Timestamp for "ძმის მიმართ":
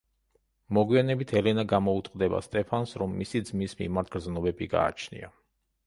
3.51-4.15